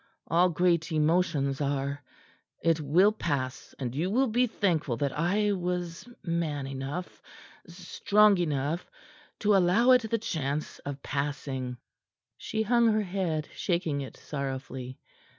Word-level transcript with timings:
All 0.25 0.49
great 0.49 0.91
emotions 0.91 1.61
are. 1.61 2.03
It 2.63 2.79
will 2.81 3.11
pass, 3.11 3.75
and 3.77 3.93
you 3.93 4.09
will 4.09 4.25
be 4.29 4.47
thankful 4.47 4.97
that 4.97 5.11
I 5.15 5.51
was 5.51 6.09
man 6.23 6.65
enough 6.65 7.21
strong 7.67 8.39
enough 8.39 8.89
to 9.41 9.55
allow 9.55 9.91
it 9.91 10.01
the 10.09 10.17
chance 10.17 10.79
of 10.79 11.03
passing." 11.03 11.77
She 12.35 12.63
hung 12.63 12.87
her 12.91 13.03
head, 13.03 13.47
shaking 13.53 14.01
it 14.01 14.17
sorrowfully. 14.17 14.97